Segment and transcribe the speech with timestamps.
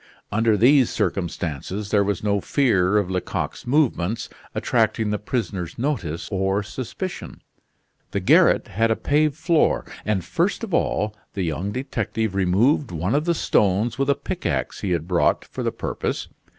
[0.31, 6.63] Under these circumstances there was no fear of Lecoq's movements attracting the prisoner's notice or
[6.63, 7.39] suspicion.
[8.09, 13.13] The garret had a paved floor, and first of all the young detective removed one
[13.13, 16.29] of the stones with a pickax he had brought for the purpose.